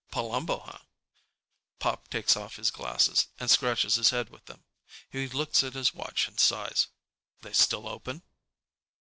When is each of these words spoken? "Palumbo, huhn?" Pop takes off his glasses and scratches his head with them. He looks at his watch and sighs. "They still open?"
"Palumbo, 0.11 0.65
huhn?" 0.65 0.79
Pop 1.77 2.07
takes 2.07 2.35
off 2.35 2.55
his 2.55 2.71
glasses 2.71 3.27
and 3.39 3.51
scratches 3.51 3.93
his 3.93 4.09
head 4.09 4.31
with 4.31 4.43
them. 4.45 4.63
He 5.11 5.27
looks 5.27 5.63
at 5.63 5.75
his 5.75 5.93
watch 5.93 6.27
and 6.27 6.39
sighs. 6.39 6.87
"They 7.41 7.53
still 7.53 7.87
open?" 7.87 8.23